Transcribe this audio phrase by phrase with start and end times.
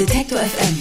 [0.00, 0.78] Detektor FM.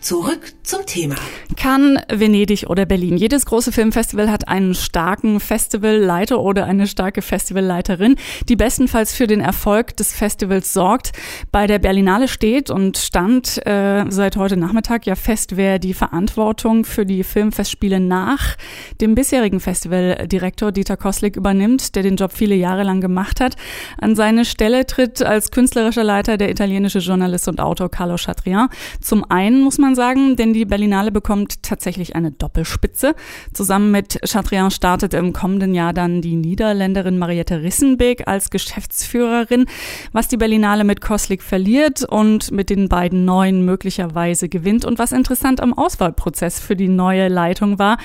[0.00, 1.16] Zurück zum Thema.
[1.56, 3.16] Cannes, Venedig oder Berlin.
[3.16, 8.16] Jedes große Filmfestival hat einen starken Festivalleiter oder eine starke Festivalleiterin,
[8.50, 11.12] die bestenfalls für den Erfolg des Festivals sorgt.
[11.50, 16.84] Bei der Berlinale steht und stand äh, seit heute Nachmittag ja fest, wer die Verantwortung
[16.84, 18.56] für die Filmfestspiele nach
[19.00, 23.56] dem bisherigen Festivaldirektor Dieter Koslik übernimmt, der den Job viele Jahre lang gemacht hat.
[23.98, 28.68] An seine Stelle tritt als künstlerischer Leiter der italienische Journalist und Autor Carlo Chatrian.
[29.00, 33.14] Zum einen muss man sagen, denn die Berlinale bekommt tatsächlich eine Doppelspitze.
[33.52, 39.66] Zusammen mit Chatrian startet im kommenden Jahr dann die Niederländerin Mariette Rissenbeek als Geschäftsführerin,
[40.12, 44.84] was die Berlinale mit Koslik verliert und mit den beiden neuen möglicherweise gewinnt.
[44.84, 47.98] Und was interessant am Auswahlprozess für die neue Leitung war,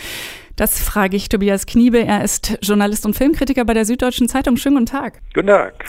[0.55, 1.99] das frage ich Tobias Kniebe.
[1.99, 4.57] Er ist Journalist und Filmkritiker bei der Süddeutschen Zeitung.
[4.57, 5.19] Schönen guten Tag.
[5.33, 5.85] Guten Tag.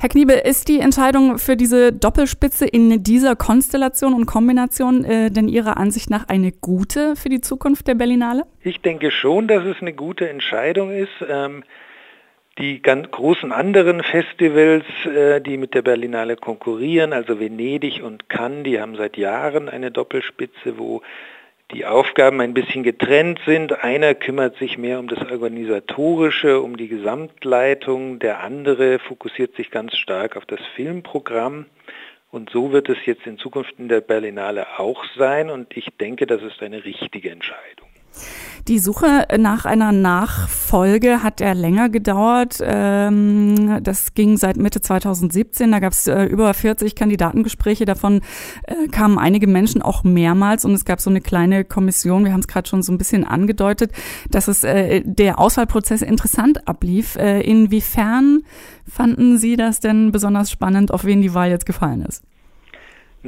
[0.00, 5.48] Herr Kniebe, ist die Entscheidung für diese Doppelspitze in dieser Konstellation und Kombination äh, denn
[5.48, 8.44] Ihrer Ansicht nach eine gute für die Zukunft der Berlinale?
[8.62, 11.12] Ich denke schon, dass es eine gute Entscheidung ist.
[11.28, 11.64] Ähm,
[12.58, 18.64] die ganz großen anderen Festivals, äh, die mit der Berlinale konkurrieren, also Venedig und Cannes,
[18.64, 21.02] die haben seit Jahren eine Doppelspitze, wo
[21.72, 23.84] die Aufgaben ein bisschen getrennt sind.
[23.84, 29.96] Einer kümmert sich mehr um das Organisatorische, um die Gesamtleitung, der andere fokussiert sich ganz
[29.96, 31.66] stark auf das Filmprogramm.
[32.30, 36.26] Und so wird es jetzt in Zukunft in der Berlinale auch sein und ich denke,
[36.26, 37.87] das ist eine richtige Entscheidung.
[38.66, 42.58] Die Suche nach einer Nachfolge hat ja länger gedauert.
[42.62, 45.70] Ähm, das ging seit Mitte 2017.
[45.70, 47.84] Da gab es äh, über 40 Kandidatengespräche.
[47.84, 48.20] Davon
[48.64, 52.24] äh, kamen einige Menschen auch mehrmals und es gab so eine kleine Kommission.
[52.24, 53.92] Wir haben es gerade schon so ein bisschen angedeutet,
[54.30, 57.16] dass es äh, der Auswahlprozess interessant ablief.
[57.16, 58.42] Inwiefern
[58.86, 62.22] fanden Sie das denn besonders spannend, auf wen die Wahl jetzt gefallen ist?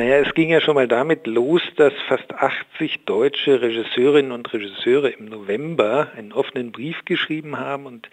[0.01, 5.11] Naja, es ging ja schon mal damit los, dass fast 80 deutsche Regisseurinnen und Regisseure
[5.11, 8.09] im November einen offenen Brief geschrieben haben und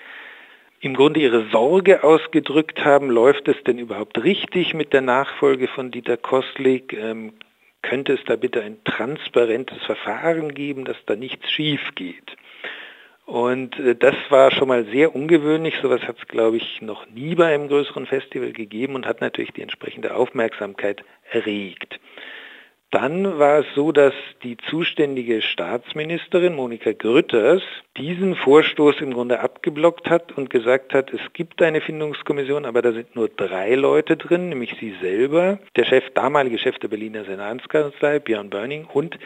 [0.82, 5.90] im Grunde ihre Sorge ausgedrückt haben, läuft es denn überhaupt richtig mit der Nachfolge von
[5.90, 6.92] Dieter Kostlik?
[6.92, 7.32] Ähm,
[7.82, 12.36] könnte es da bitte ein transparentes Verfahren geben, dass da nichts schief geht?
[13.28, 15.76] Und äh, das war schon mal sehr ungewöhnlich.
[15.82, 19.52] Sowas hat es, glaube ich, noch nie bei einem größeren Festival gegeben und hat natürlich
[19.52, 22.00] die entsprechende Aufmerksamkeit erregt.
[22.90, 27.62] Dann war es so, dass die zuständige Staatsministerin Monika Grütters
[27.98, 32.94] diesen Vorstoß im Grunde abgeblockt hat und gesagt hat, es gibt eine Findungskommission, aber da
[32.94, 38.20] sind nur drei Leute drin, nämlich sie selber, der Chef, damalige Chef der Berliner Senatskanzlei,
[38.20, 39.20] Björn Börning, und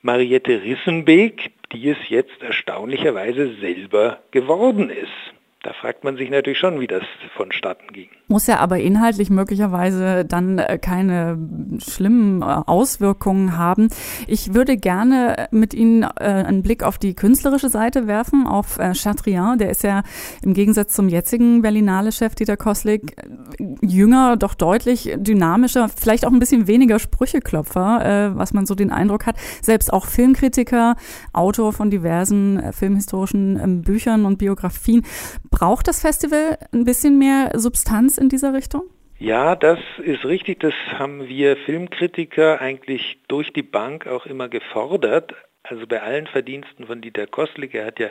[0.00, 5.34] Mariette Rissenbeek, die es jetzt erstaunlicherweise selber geworden ist.
[5.62, 7.04] Da fragt man sich natürlich schon, wie das
[7.36, 8.10] vonstatten ging.
[8.26, 11.36] Muss ja aber inhaltlich möglicherweise dann äh, keine
[11.76, 13.88] schlimmen äh, Auswirkungen haben.
[14.26, 19.58] Ich würde gerne mit Ihnen äh, einen Blick auf die künstlerische Seite werfen, auf Chatrian.
[19.58, 20.02] Der ist ja
[20.42, 23.16] im Gegensatz zum jetzigen Berlinale-Chef Dieter Koslik
[23.82, 29.26] jünger, doch deutlich dynamischer, vielleicht auch ein bisschen weniger Sprücheklopfer, was man so den Eindruck
[29.26, 29.36] hat.
[29.62, 30.96] Selbst auch Filmkritiker,
[31.32, 35.02] Autor von diversen filmhistorischen ähm, Büchern und Biografien.
[35.50, 38.84] Braucht das Festival ein bisschen mehr Substanz in dieser Richtung?
[39.18, 40.60] Ja, das ist richtig.
[40.60, 45.34] Das haben wir Filmkritiker eigentlich durch die Bank auch immer gefordert.
[45.62, 47.74] Also bei allen Verdiensten von Dieter Kostlik.
[47.74, 48.10] Er hat ja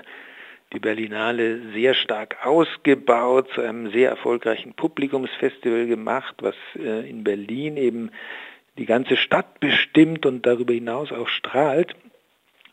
[0.74, 7.78] die Berlinale sehr stark ausgebaut, zu einem sehr erfolgreichen Publikumsfestival gemacht, was äh, in Berlin
[7.78, 8.10] eben
[8.78, 11.96] die ganze Stadt bestimmt und darüber hinaus auch strahlt.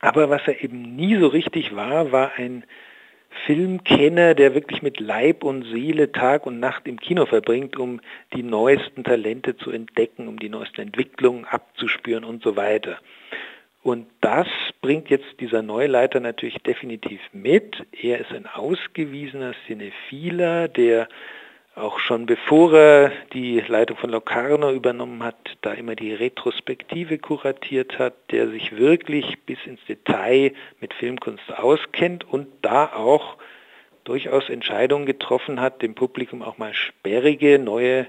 [0.00, 2.64] Aber was er eben nie so richtig war, war ein
[3.46, 8.00] Filmkenner, der wirklich mit Leib und Seele Tag und Nacht im Kino verbringt, um
[8.34, 12.98] die neuesten Talente zu entdecken, um die neuesten Entwicklungen abzuspüren und so weiter.
[13.82, 14.46] Und das
[14.82, 17.76] bringt jetzt dieser Neuleiter natürlich definitiv mit.
[17.92, 21.08] Er ist ein ausgewiesener Cinephiler, der
[21.74, 27.98] auch schon bevor er die Leitung von Locarno übernommen hat, da immer die Retrospektive kuratiert
[27.98, 33.36] hat, der sich wirklich bis ins Detail mit Filmkunst auskennt und da auch
[34.04, 38.08] durchaus Entscheidungen getroffen hat, dem Publikum auch mal sperrige neue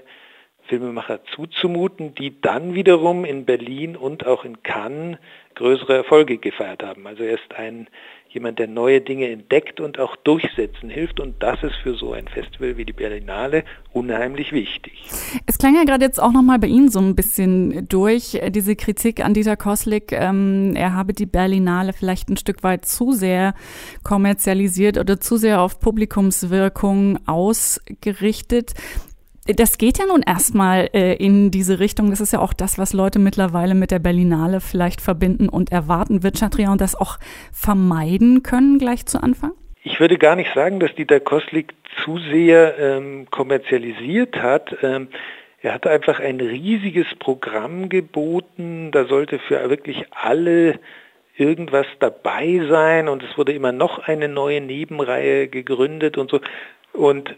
[0.64, 5.18] Filmemacher zuzumuten, die dann wiederum in Berlin und auch in Cannes
[5.54, 7.06] größere Erfolge gefeiert haben.
[7.06, 7.88] Also er ist ein
[8.34, 11.20] jemand, der neue Dinge entdeckt und auch durchsetzen hilft.
[11.20, 15.04] Und das ist für so ein Festival wie die Berlinale unheimlich wichtig.
[15.46, 18.76] Es klang ja gerade jetzt auch nochmal bei Ihnen so ein bisschen durch, äh, diese
[18.76, 20.12] Kritik an Dieter Koslik.
[20.12, 23.54] Ähm, er habe die Berlinale vielleicht ein Stück weit zu sehr
[24.02, 28.72] kommerzialisiert oder zu sehr auf Publikumswirkung ausgerichtet.
[29.46, 32.10] Das geht ja nun erstmal äh, in diese Richtung.
[32.10, 36.22] Das ist ja auch das, was Leute mittlerweile mit der Berlinale vielleicht verbinden und erwarten.
[36.22, 37.18] Wird Chatrian das auch
[37.52, 39.52] vermeiden können gleich zu Anfang?
[39.82, 41.74] Ich würde gar nicht sagen, dass Dieter Koslik
[42.04, 44.76] zu sehr ähm, kommerzialisiert hat.
[44.80, 45.08] Ähm,
[45.60, 48.92] er hat einfach ein riesiges Programm geboten.
[48.92, 50.78] Da sollte für wirklich alle
[51.36, 56.40] irgendwas dabei sein und es wurde immer noch eine neue Nebenreihe gegründet und so.
[56.92, 57.34] Und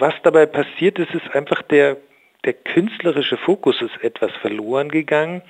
[0.00, 1.96] was dabei passiert ist, ist einfach der,
[2.44, 5.42] der künstlerische Fokus ist etwas verloren gegangen.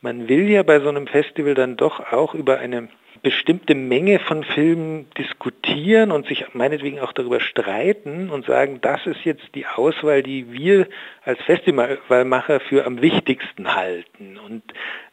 [0.00, 2.88] Man will ja bei so einem Festival dann doch auch über eine
[3.22, 9.24] bestimmte Menge von Filmen diskutieren und sich meinetwegen auch darüber streiten und sagen, das ist
[9.24, 10.88] jetzt die Auswahl, die wir
[11.24, 14.62] als Festivalmacher für am wichtigsten halten und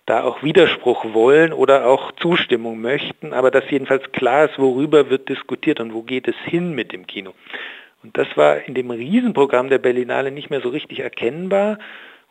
[0.05, 5.29] da auch Widerspruch wollen oder auch Zustimmung möchten, aber dass jedenfalls klar ist, worüber wird
[5.29, 7.33] diskutiert und wo geht es hin mit dem Kino.
[8.03, 11.77] Und das war in dem Riesenprogramm der Berlinale nicht mehr so richtig erkennbar.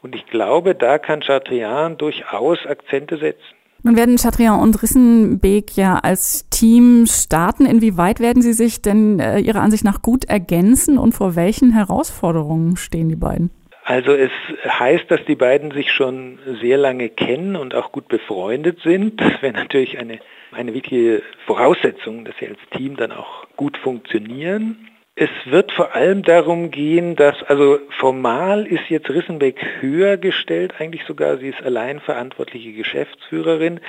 [0.02, 3.54] Und ich glaube, da kann Chatrian durchaus Akzente setzen.
[3.82, 7.64] Nun werden Chatrian und Rissenbeek ja als Team starten.
[7.64, 12.76] Inwieweit werden sie sich denn äh, Ihrer Ansicht nach gut ergänzen und vor welchen Herausforderungen
[12.76, 13.50] stehen die beiden?
[13.84, 14.30] Also es
[14.66, 19.20] heißt, dass die beiden sich schon sehr lange kennen und auch gut befreundet sind.
[19.20, 20.20] Das wäre natürlich eine,
[20.52, 24.86] eine wichtige Voraussetzung, dass sie als Team dann auch gut funktionieren.
[25.22, 31.04] Es wird vor allem darum gehen, dass, also formal ist jetzt Rissenbeck höher gestellt, eigentlich
[31.04, 33.80] sogar, sie ist allein verantwortliche Geschäftsführerin.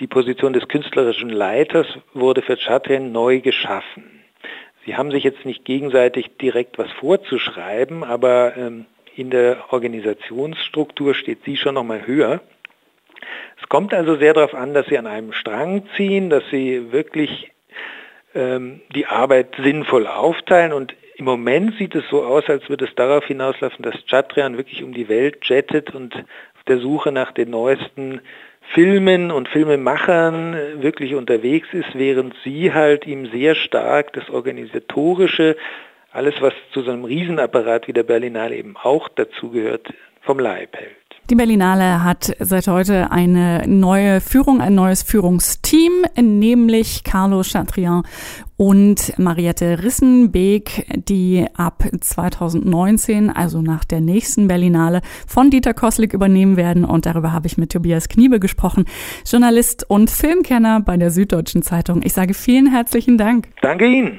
[0.00, 4.22] Die Position des künstlerischen Leiters wurde für Chatten neu geschaffen.
[4.84, 8.84] Sie haben sich jetzt nicht gegenseitig direkt was vorzuschreiben, aber ähm,
[9.16, 12.42] in der Organisationsstruktur steht sie schon nochmal höher.
[13.62, 17.50] Es kommt also sehr darauf an, dass sie an einem Strang ziehen, dass sie wirklich
[18.34, 22.94] ähm, die Arbeit sinnvoll aufteilen und im Moment sieht es so aus, als würde es
[22.94, 27.50] darauf hinauslaufen, dass Chatrian wirklich um die Welt jettet und auf der Suche nach den
[27.50, 28.22] neuesten
[28.72, 35.56] Filmen und Filmemachern wirklich unterwegs ist, während sie halt ihm sehr stark das Organisatorische,
[36.12, 39.92] alles was zu so einem Riesenapparat wie der Berlinale eben auch dazugehört,
[40.22, 40.99] vom Leib hält.
[41.30, 48.02] Die Berlinale hat seit heute eine neue Führung, ein neues Führungsteam, nämlich Carlo Chatrian
[48.56, 56.56] und Mariette Rissenbeek, die ab 2019, also nach der nächsten Berlinale, von Dieter Koslik übernehmen
[56.56, 56.84] werden.
[56.84, 58.86] Und darüber habe ich mit Tobias Kniebe gesprochen,
[59.24, 62.02] Journalist und Filmkenner bei der Süddeutschen Zeitung.
[62.02, 63.46] Ich sage vielen herzlichen Dank.
[63.62, 64.18] Danke Ihnen.